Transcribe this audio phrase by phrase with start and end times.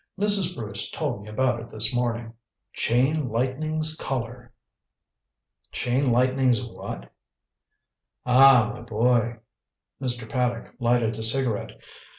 [0.17, 0.55] Mrs.
[0.55, 2.33] Bruce told me about it this morning.
[2.73, 4.51] Chain Lightning's Collar."
[5.71, 7.13] "Chain Lightning's what?"
[8.25, 9.35] "Ah, my boy"
[10.01, 10.27] Mr.
[10.27, 11.77] Paddock lighted a cigarette.